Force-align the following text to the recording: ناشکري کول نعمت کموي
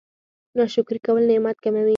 ناشکري 0.57 0.99
کول 1.05 1.21
نعمت 1.29 1.57
کموي 1.63 1.89